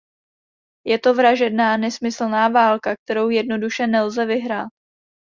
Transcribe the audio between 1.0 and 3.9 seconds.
vražedná, nesmyslná válka, kterou jednoduše